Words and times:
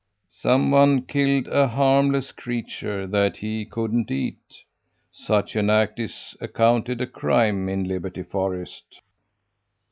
"Some 0.29 0.71
one 0.71 1.03
killed 1.03 1.47
a 1.49 1.67
harmless 1.67 2.31
creature 2.31 3.05
that 3.05 3.37
he 3.37 3.65
couldn't 3.65 4.09
eat. 4.09 4.63
Such 5.11 5.55
an 5.55 5.69
act 5.69 5.99
is 5.99 6.35
accounted 6.41 7.01
a 7.01 7.05
crime 7.05 7.69
in 7.69 7.83
Liberty 7.83 8.23
Forest." 8.23 9.03